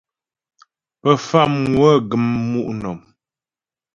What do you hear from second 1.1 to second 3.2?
Famŋwə gəm mu' nɔ̀m.